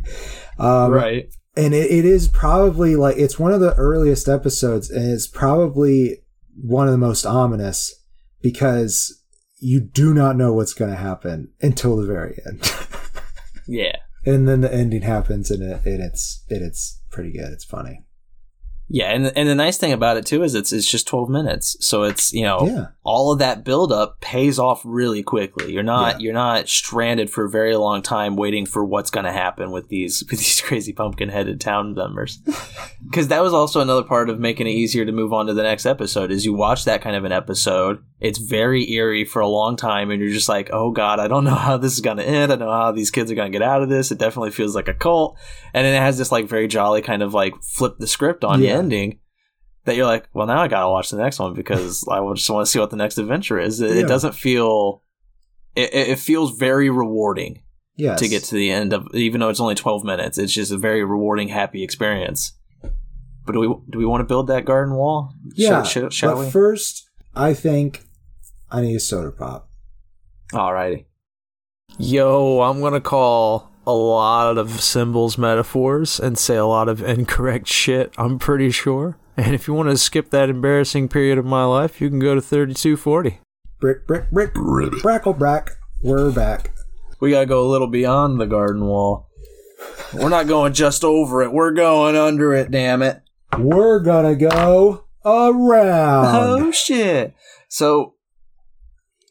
[0.57, 1.27] Um, right.
[1.55, 6.17] and it, it is probably like it's one of the earliest episodes and it's probably
[6.61, 7.93] one of the most ominous
[8.41, 9.23] because
[9.61, 12.61] you do not know what's going to happen until the very end
[13.67, 13.95] Yeah.
[14.25, 18.03] and then the ending happens and, it, and it's and it's pretty good it's funny
[18.91, 21.77] Yeah, and and the nice thing about it too is it's it's just twelve minutes,
[21.79, 25.71] so it's you know yeah all of that build up pays off really quickly.
[25.71, 26.25] You're not Yeah.
[26.25, 29.89] you're not stranded for a very long time waiting for what's going to happen with
[29.89, 32.39] these with these crazy pumpkin headed town members.
[33.07, 35.63] Because that was also another part of making it easier to move on to the
[35.63, 36.31] next episode.
[36.31, 40.11] Is you watch that kind of an episode, it's very eerie for a long time,
[40.11, 42.51] and you're just like, oh god, I don't know how this is going to end.
[42.51, 44.11] I don't know how these kids are going to get out of this.
[44.11, 45.37] It definitely feels like a cult,
[45.73, 48.61] and then it has this like very jolly kind of like flip the script on
[48.61, 48.73] Yeah.
[48.73, 49.19] the ending
[49.85, 52.65] that you're like, well, now I gotta watch the next one because I just want
[52.65, 53.79] to see what the next adventure is.
[53.81, 54.03] It, Yeah.
[54.03, 55.03] it doesn't feel,
[55.75, 57.63] it, it feels very rewarding
[57.95, 60.37] yes to get to the end of, even though it's only 12 minutes.
[60.37, 62.53] It's just a very rewarding, happy experience.
[63.45, 65.33] But do we do we want to build that garden wall?
[65.55, 66.51] yeah Shall, shall, shall but we?
[66.51, 68.03] first i think
[68.71, 69.69] i need a soda pop
[70.53, 71.05] Alrighty.
[71.99, 77.67] Yo, I'm gonna call a lot of symbols metaphors and say a lot of incorrect
[77.67, 79.17] shit, I'm pretty sure.
[79.37, 82.35] And if you want to skip that embarrassing period of my life, you can go
[82.35, 83.39] to 3240.
[83.79, 86.71] brick brick brick brackle brack we're back
[87.19, 89.29] We gotta go a little beyond the garden wall.
[90.13, 93.21] We're not going just over it, we're going under it, damn it.
[93.57, 97.35] we're gonna go around Oh shit.
[97.67, 98.15] So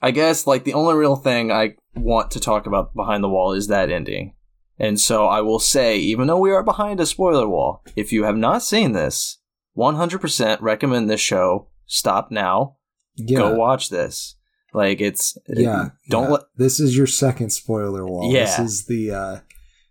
[0.01, 3.53] I guess like the only real thing I want to talk about behind the wall
[3.53, 4.35] is that ending.
[4.79, 8.25] And so I will say, even though we are behind a spoiler wall, if you
[8.25, 9.39] have not seen this,
[9.77, 11.69] 100% recommend this show.
[11.87, 12.77] Stop now.
[13.17, 13.39] Yeah.
[13.39, 14.37] Go watch this.
[14.73, 15.91] Like it's yeah.
[16.11, 16.31] Don't yeah.
[16.31, 18.33] let This is your second spoiler wall.
[18.33, 18.45] Yeah.
[18.45, 19.41] This is the uh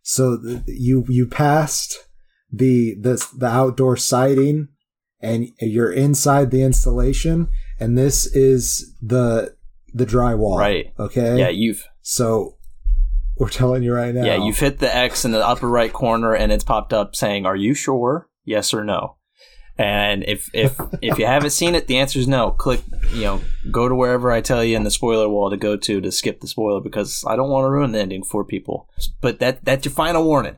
[0.04, 1.98] so the, you you passed
[2.52, 4.70] the the the outdoor sighting
[5.20, 9.57] and you're inside the installation and this is the
[9.94, 10.58] the drywall.
[10.58, 10.94] Right.
[11.00, 11.38] Okay.
[11.40, 12.58] yeah you've So
[13.38, 14.24] we're telling you right now.
[14.26, 17.46] yeah you've hit the X in the upper right corner and it's popped up saying,
[17.46, 18.28] "Are you sure?
[18.46, 19.16] Yes or no?"
[19.78, 22.52] And if if if you haven't seen it, the answer is no.
[22.52, 22.82] Click
[23.14, 26.02] you know go to wherever I tell you in the spoiler wall to go to
[26.02, 28.90] to skip the spoiler because I don't want to ruin the ending for people.
[29.22, 30.58] But that that's your final warning.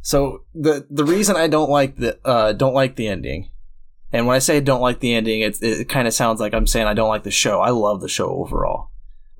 [0.00, 3.50] So the the reason I don't like the uh, don't like the ending,
[4.12, 6.66] and when I say don't like the ending, it's, it kind of sounds like I'm
[6.66, 7.60] saying I don't like the show.
[7.60, 8.90] I love the show overall.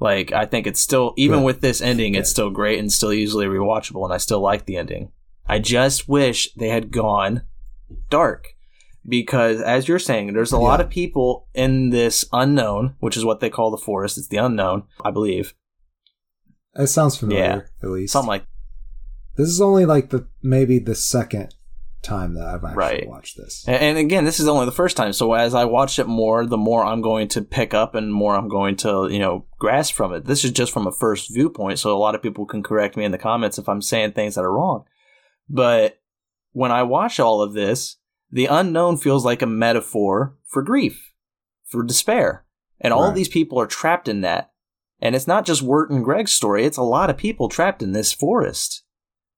[0.01, 1.45] Like I think it's still even Good.
[1.47, 4.77] with this ending, it's still great and still easily rewatchable, and I still like the
[4.77, 5.13] ending.
[5.47, 7.43] I just wish they had gone
[8.11, 8.49] dark
[9.07, 13.41] because, as you're saying, there's a lot of people in this unknown, which is what
[13.41, 14.17] they call the forest.
[14.19, 15.55] It's the unknown, I believe,
[16.77, 17.61] It sounds familiar, Yeah.
[17.83, 18.13] at least.
[18.13, 18.45] something like
[19.37, 21.55] this is only like the maybe the second
[22.03, 23.09] time that I've actually Right.
[23.09, 23.65] watched this.
[23.67, 25.13] And, again, this is only the first time.
[25.13, 28.35] So as I watch it more, the more I'm going to pick up and more
[28.35, 30.25] I'm going to, you know, grasp from it.
[30.25, 31.79] This is just from a first viewpoint.
[31.79, 34.35] So a lot of people can correct me in the comments if I'm saying things
[34.35, 34.85] that are wrong.
[35.49, 36.01] But
[36.53, 37.97] when I watch all of this,
[38.31, 41.13] the unknown feels like a metaphor for grief,
[41.67, 42.45] for despair.
[42.81, 43.15] And all Right.
[43.15, 44.51] these people are trapped in that.
[45.01, 47.93] And it's not just Wirt and Greg's story, it's a lot of people trapped in
[47.93, 48.83] this forest.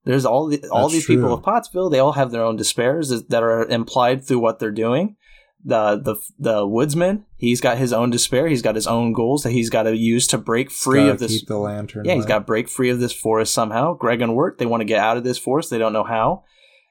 [0.05, 1.89] There's all the, all That's these people of Pottsville.
[1.91, 5.17] They all have their own despairs that are implied through what they're doing.
[5.65, 8.47] The the the woodsman, he's got his own despair.
[8.49, 11.39] He's got his own goals that he's got to use to break free of this.
[11.39, 12.05] Keep the lantern.
[12.05, 13.95] Yeah, he's got to break free of this forest somehow.
[13.95, 15.71] Greg and Wirt, they want to get out of this forest.
[15.71, 16.45] They don't know how.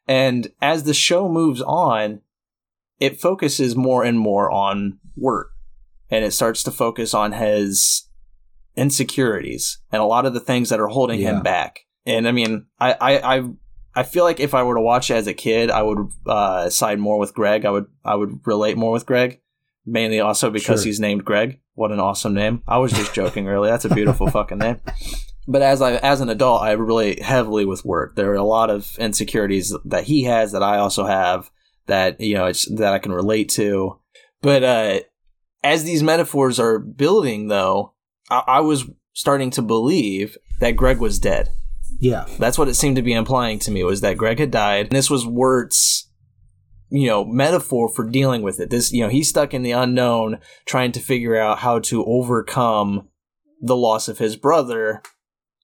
[0.08, 2.22] And as the show moves on,
[3.00, 5.48] it focuses more and more on Wirt,
[6.10, 8.08] and it starts to focus on his
[8.76, 11.38] insecurities and a lot of the things that are holding Yeah.
[11.38, 11.82] him back.
[12.06, 13.50] And I mean, I, I, I,
[13.96, 16.70] I feel like if I were to watch it as a kid, I would uh,
[16.70, 17.66] side more with Greg.
[17.66, 19.40] I would, I would relate more with Greg,
[19.86, 20.86] mainly also because Sure.
[20.88, 21.60] he's named Greg.
[21.76, 22.62] What an awesome name!
[22.68, 23.72] I was just joking earlier.
[23.72, 24.80] That's a beautiful fucking name.
[25.48, 28.16] But as I, as an adult, I relate heavily with Wirt.
[28.16, 31.50] There are a lot of insecurities that he has that I also have
[31.88, 34.00] that you know it's that I can relate to.
[34.42, 35.00] But uh,
[35.64, 37.94] as these metaphors are building, though,
[38.30, 41.50] I, I was starting to believe that Greg was dead.
[42.00, 42.26] Yeah.
[42.38, 44.88] That's what it seemed to be implying to me was that Greg had died.
[44.88, 46.10] And this was Wirt's,
[46.90, 48.70] you know, metaphor for dealing with it.
[48.70, 53.08] This, you know, he's stuck in the unknown trying to figure out how to overcome
[53.62, 55.02] the loss of his brother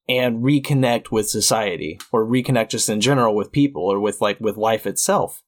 [0.08, 4.58] and reconnect with society or reconnect just in general with people or with like with
[4.58, 5.44] life itself.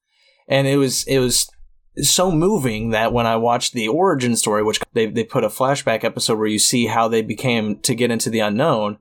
[0.48, 1.50] And it was, it was
[1.98, 6.04] so moving that when I watched the origin story, which they, they put a flashback
[6.04, 8.98] episode where you see how they became to get into the unknown,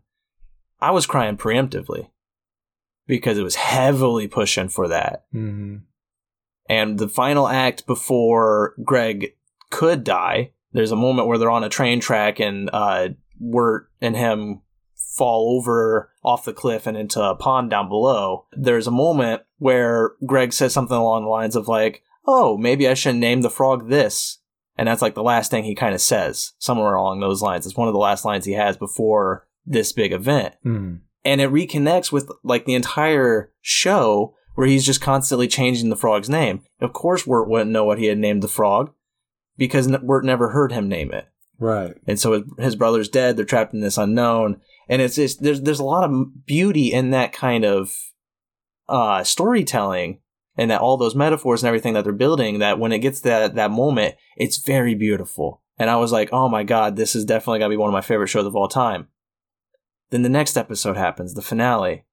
[0.81, 2.11] I was crying preemptively
[3.07, 5.25] because it was heavily pushing for that.
[5.33, 5.79] hmm
[6.69, 9.35] And the final act before Greg
[9.71, 14.17] could die, there's a moment where they're on a train track and uh, Wirt and
[14.17, 14.63] him
[14.95, 18.47] fall over off the cliff and into a pond down below.
[18.53, 22.95] There's a moment where Greg says something along the lines of like, "Oh, maybe I
[22.95, 24.39] shouldn't name the frog this."
[24.77, 27.67] And that's like the last thing he kind of says, somewhere along those lines.
[27.67, 31.01] It's one of the last lines he has before this big event Mm.
[31.25, 36.29] and it reconnects with like the entire show where he's just constantly changing the frog's
[36.29, 36.63] name.
[36.81, 38.91] Of course, Wirt wouldn't know what he had named the frog
[39.57, 41.27] because N- Wirt never heard him name it.
[41.59, 41.95] Right.
[42.07, 43.37] And so his- his brother's dead.
[43.37, 47.11] They're trapped in this unknown, and it's just there's there's a lot of beauty in
[47.11, 47.95] that kind of
[48.89, 50.21] uh, storytelling
[50.57, 52.59] and that all those metaphors and everything that they're building.
[52.59, 55.63] That when it gets to that that moment, it's very beautiful.
[55.79, 58.01] And I was like, oh my god, this is definitely gonna be one of my
[58.01, 59.09] favorite shows of all time.
[60.11, 62.05] Then the next episode happens, the finale,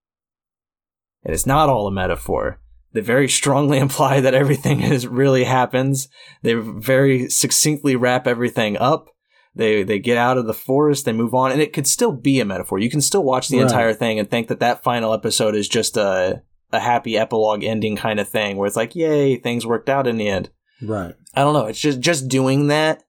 [1.23, 2.59] and it's not all a metaphor.
[2.93, 6.07] They very strongly imply that everything is really happens.
[6.43, 9.09] They very succinctly wrap everything up.
[9.55, 12.39] They they get out of the forest, they move on, and it could still be
[12.39, 12.77] a metaphor.
[12.79, 13.63] You can still watch the Right.
[13.63, 17.95] entire thing and think that that final episode is just a a happy epilogue ending
[17.95, 20.49] kind of thing, where it's like, yay, things worked out in the end.
[20.81, 21.15] Right.
[21.33, 21.65] I don't know.
[21.65, 23.03] It's just just doing that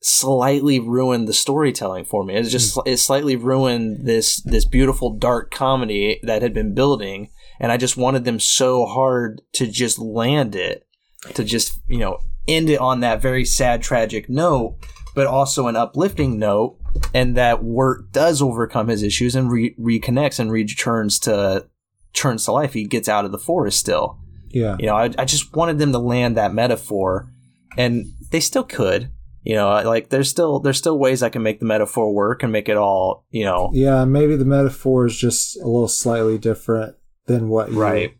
[0.00, 2.34] slightly ruined the storytelling for me.
[2.34, 2.80] It just hmm.
[2.86, 7.30] it slightly ruined this this beautiful dark comedy that had been building,
[7.60, 10.86] and I just wanted them so hard to just land it,
[11.34, 14.76] to just you know end it on that very sad, tragic note,
[15.14, 16.78] but also an uplifting note,
[17.12, 21.66] and that Wirt does overcome his issues and re- reconnects and returns to
[22.14, 22.72] turns to life.
[22.72, 24.18] He gets out of the forest still.
[24.50, 24.76] Yeah.
[24.78, 27.30] You know, I, I just wanted them to land that metaphor,
[27.76, 29.10] and they still could.
[29.48, 32.52] You know, like there's still there's still ways I can make the metaphor work and
[32.52, 36.96] make it all you know Yeah, maybe the metaphor is just a little slightly different
[37.26, 38.10] than what you right.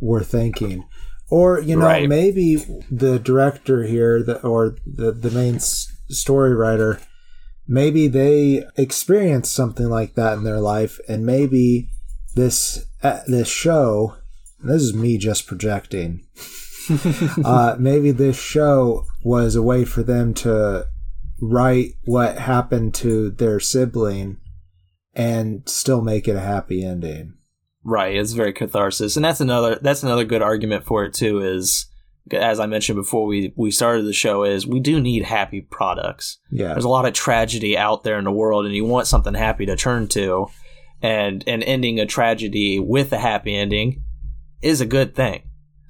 [0.00, 0.84] were thinking.
[1.30, 2.06] Or, you know, Right.
[2.06, 2.56] maybe
[2.90, 7.00] the director here the, or the, the main s- story writer,
[7.66, 11.00] maybe they experienced something like that in their life.
[11.08, 11.88] And maybe
[12.34, 14.16] this, uh, this show,
[14.62, 16.26] this is me just projecting,
[17.44, 20.86] uh, maybe this show was a way for them to
[21.40, 24.38] write what happened to their sibling
[25.14, 27.34] and still make it a happy ending.
[27.84, 31.40] Right, it's very catharsis, and that's another that's another good argument for it too.
[31.40, 31.86] Is
[32.30, 36.38] as I mentioned before we we started the show, is we do need happy products.
[36.50, 36.68] Yeah.
[36.68, 39.66] There's a lot of tragedy out there in the world, and you want something happy
[39.66, 40.46] to turn to,
[41.02, 44.04] and and ending a tragedy with a happy ending
[44.62, 45.42] is a good thing.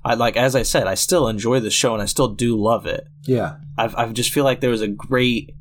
[0.04, 2.86] I like as I said, I still enjoy the show, and I still do love
[2.86, 3.06] it.
[3.24, 3.56] Yeah.
[3.78, 5.54] I've, I just feel like there was a great,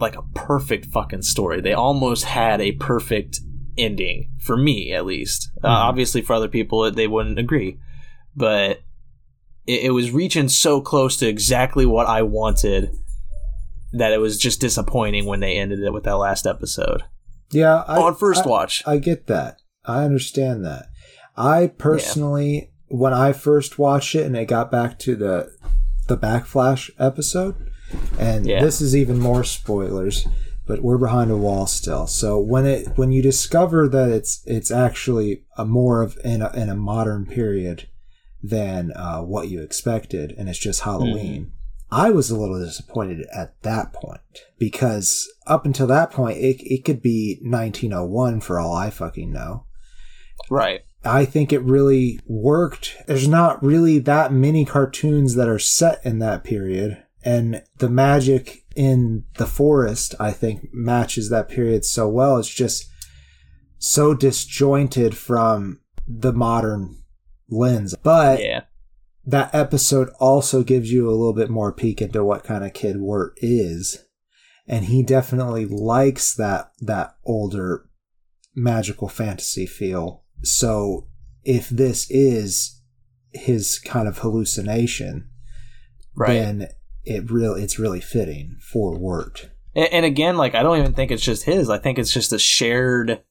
[0.00, 1.60] like a perfect fucking story.
[1.60, 3.40] They almost had a perfect
[3.78, 5.50] ending for me, at least.
[5.62, 5.88] Uh, Mhm.
[5.88, 7.78] obviously, for other people, they wouldn't agree,
[8.34, 8.80] but
[9.66, 12.90] it, it was reaching so close to exactly what I wanted
[13.92, 17.02] that it was just disappointing when they ended it with that last episode
[17.50, 17.84] Yeah.
[17.86, 18.82] I, on first I- watch.
[18.86, 19.58] I get that.
[19.84, 20.86] I understand that.
[21.36, 25.52] I personally, when I first watched it and it got back to the
[26.08, 27.56] the backflash episode,
[28.18, 28.62] and Yeah.
[28.62, 30.26] this is even more spoilers,
[30.66, 32.06] but we're behind a wall still.
[32.06, 36.52] So when it when you discover that it's it's actually a more of in a,
[36.54, 37.88] in a modern period
[38.42, 41.50] than uh, what you expected, and it's just Halloween.
[41.90, 44.20] I was a little disappointed at that point
[44.58, 49.66] because up until that point, it, it could be 1901 for all I fucking know.
[50.50, 50.82] right.
[51.06, 52.96] I think it really worked.
[53.06, 57.02] There's not really that many cartoons that are set in that period.
[57.24, 62.38] And the magic in the forest, I think, matches that period so well.
[62.38, 62.86] It's just
[63.78, 67.02] so disjointed from the modern
[67.48, 67.94] lens.
[68.02, 68.62] But Yeah.
[69.24, 73.00] that episode also gives you a little bit more peek into what kind of kid
[73.00, 74.04] Wirt is.
[74.68, 77.88] And he definitely likes that that older
[78.54, 80.22] magical fantasy feel.
[80.42, 81.08] So
[81.44, 82.80] if this is
[83.32, 85.28] his kind of hallucination,
[86.14, 86.34] Right.
[86.34, 86.68] then
[87.04, 89.50] it really it's really fitting for Wirt.
[89.74, 91.68] And, and again, like I don't even think it's just his.
[91.70, 93.22] I think it's just a shared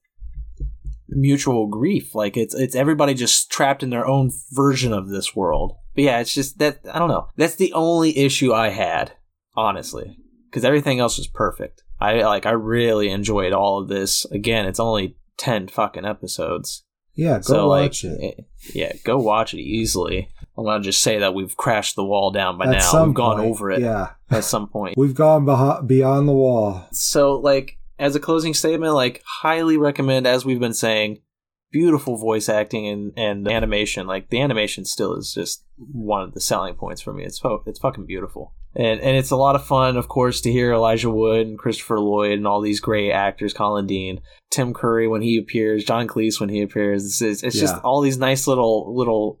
[1.08, 2.14] mutual grief.
[2.14, 5.76] Like it's it's everybody just trapped in their own version of this world.
[5.94, 7.28] But yeah, it's just that I don't know.
[7.36, 9.12] That's the only issue I had,
[9.54, 10.18] honestly,
[10.50, 11.82] because everything else was perfect.
[12.00, 14.24] I like I really enjoyed all of this.
[14.26, 16.84] Again, it's only ten fucking episodes.
[17.16, 18.34] Yeah, go so watch like, it.
[18.38, 18.42] eh,
[18.74, 20.28] yeah, go watch it easily.
[20.56, 23.04] I'm gonna just say that we've crashed the wall down by At now.
[23.06, 24.96] We've gone point, over it Yeah, at some point.
[24.96, 26.86] we've gone beho- beyond the wall.
[26.92, 31.20] So, like, as a closing statement, like, highly recommend, as we've been saying,
[31.72, 34.06] beautiful voice acting and, and animation.
[34.06, 37.24] Like, the animation still is just one of the selling points for me.
[37.24, 38.54] It's fo- it's fucking beautiful.
[38.78, 41.98] And, and it's a lot of fun, of course, to hear Elijah Wood and Christopher
[41.98, 46.38] Lloyd and all these great actors, Collin Dean, Tim Curry when he appears, John Cleese
[46.40, 47.04] when he appears.
[47.06, 49.40] It's, it's, it's just all these nice little little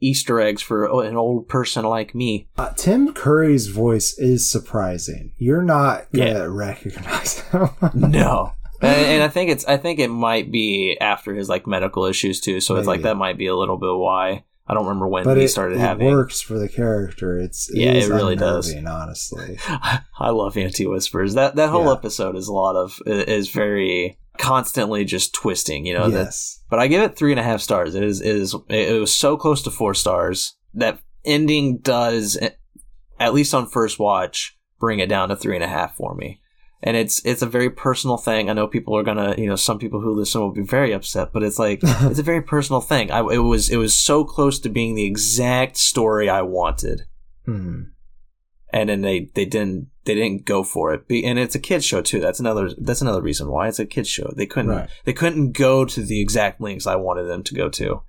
[0.00, 2.46] Easter eggs for an old person like me.
[2.58, 5.32] Uh, Tim Curry's voice is surprising.
[5.38, 6.46] You're not gonna Yeah.
[6.50, 7.68] recognize him.
[7.94, 8.52] No.
[8.82, 12.38] and, and I think it's I think it might be after his like medical issues
[12.40, 12.60] too.
[12.60, 14.44] So it's like that might be a little bit why.
[14.66, 16.06] I don't remember when but he it, started it having.
[16.06, 17.38] works for the character.
[17.38, 18.74] It's Yeah, it really does.
[18.74, 21.34] Honestly, I love Auntie Whispers.
[21.34, 21.92] That that whole Yeah.
[21.92, 25.84] episode is a lot of is very constantly just twisting.
[25.84, 26.08] You know.
[26.10, 27.94] That, yes, but I give it three and a half stars.
[27.94, 30.56] It is it is it was so close to four stars.
[30.72, 32.38] That ending does
[33.20, 36.40] at least on first watch bring it down to three and a half for me.
[36.86, 38.50] And it's it's a very personal thing.
[38.50, 41.32] I know people are gonna, you know, some people who listen will be very upset,
[41.32, 43.10] but it's like it's a very personal thing.
[43.10, 47.02] I it was it was so close to being the exact story I wanted,
[47.46, 47.84] Hmm.
[48.72, 51.08] and then they they didn't they didn't go for it.
[51.08, 52.20] Be- And it's a kids show too.
[52.20, 54.30] That's another that's another reason why it's a kids show.
[54.36, 54.88] They couldn't Right.
[55.06, 58.02] they couldn't go to the exact links I wanted them to go to,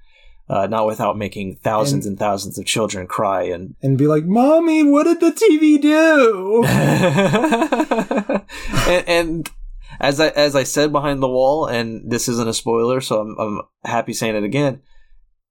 [0.47, 4.25] uh, not without making thousands And- and thousands of children cry and and be like,
[4.25, 6.63] "Mommy, what did the TV do?"
[8.87, 9.51] and, and
[9.99, 13.37] as I as I said behind the wall, and this isn't a spoiler, so I'm
[13.39, 14.81] I'm happy saying it again.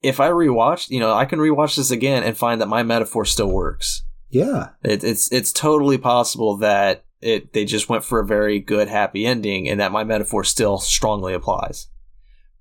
[0.02, 3.24] If I rewatch, you know, I can rewatch this again and find that my metaphor
[3.24, 4.02] still works.
[4.28, 8.88] yeah, It, it's it's totally possible that it they just went for a very good
[8.88, 11.88] happy ending, and that my metaphor still strongly applies.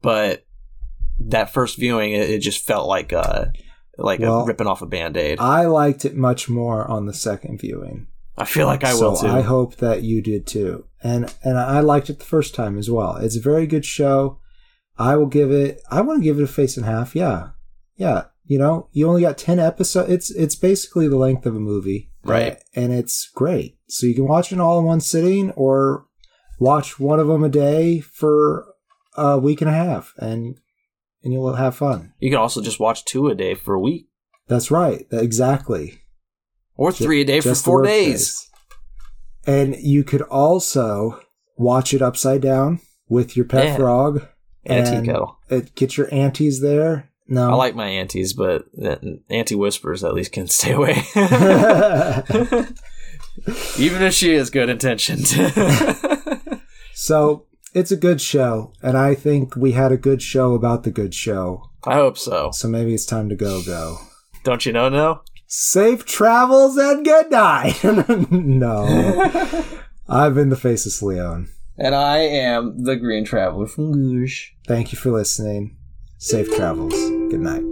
[0.02, 0.46] But
[1.20, 3.46] that first viewing, it, it just felt like uh,
[3.98, 5.40] a like Well, a ripping off a band aid.
[5.40, 8.08] I liked it much more on the second viewing.
[8.38, 9.28] I feel like I will too.
[9.28, 10.86] I hope that you did too.
[11.04, 13.18] And and I liked it the first time as well.
[13.18, 14.40] It's a very good show.
[14.98, 17.16] I will give it I want to give it a face and a half.
[17.16, 17.50] Yeah.
[17.96, 18.26] Yeah.
[18.46, 20.10] You know, you only got 10 episodes.
[20.10, 22.12] It's it's basically the length of a movie.
[22.26, 22.64] Uh, right.
[22.76, 23.78] And it's great.
[23.88, 26.08] So you can watch it all in one sitting or
[26.60, 28.66] watch one of them a day for
[29.16, 30.58] a week and a half and
[31.24, 32.14] and you'll have fun.
[32.20, 34.08] you can also just watch two a day for a week,
[34.48, 35.06] That's right.
[35.12, 36.02] Exactly.
[36.76, 38.50] or three a day for Just four days.
[39.46, 41.20] And you could also
[41.58, 43.76] watch it upside down with your pet Yeah.
[43.78, 44.28] frog.
[44.66, 45.38] And a tea and kettle.
[45.50, 47.10] It, get your aunties there.
[47.28, 47.50] No.
[47.52, 48.66] I like my aunties, but
[49.30, 50.94] auntie whispers at least can stay away.
[53.78, 55.28] Even if she is good intentioned.
[56.94, 58.74] so it's a good show.
[58.82, 61.70] And I think we had a good show about the good show.
[61.86, 62.52] I hope so.
[62.52, 63.98] So maybe it's time to go, go.
[64.44, 64.90] Don't you know?
[64.90, 65.22] No.
[65.48, 67.84] Safe travels and good night.
[68.32, 69.62] no.
[70.10, 71.50] I've been the Faceless Leon.
[71.78, 74.48] And I am the Green Traveler from Goosh.
[74.68, 75.78] Thank you for listening.
[76.18, 76.94] Safe travels.
[76.94, 77.64] Good night.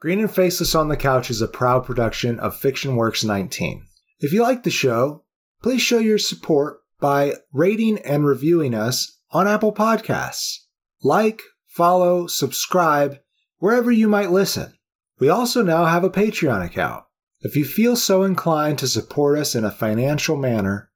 [0.00, 3.82] Green and Faceless on the Couch is a proud production of Fiction Works 19.
[4.20, 5.24] If you like the show,
[5.62, 10.58] please show your support by rating and reviewing us on Apple Podcasts.
[11.02, 13.18] Like, follow, subscribe
[13.58, 14.74] wherever you might listen.
[15.18, 17.04] We also now have a Patreon account.
[17.40, 20.90] If you feel so inclined to support us in a financial manner,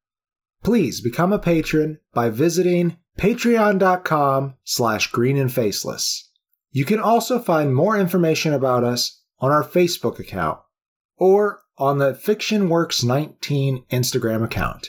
[0.62, 6.30] please become a patron by visiting patreon.com slash green and faceless.
[6.70, 10.58] You can also find more information about us on our Facebook account
[11.16, 14.88] or on the FictionWorks19 Instagram account.